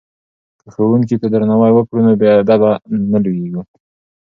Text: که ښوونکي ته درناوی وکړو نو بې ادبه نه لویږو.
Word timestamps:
که 0.59 0.67
ښوونکي 0.73 1.15
ته 1.21 1.27
درناوی 1.33 1.71
وکړو 1.73 2.01
نو 2.05 2.11
بې 2.19 2.29
ادبه 2.41 2.71
نه 3.11 3.19
لویږو. 3.23 3.61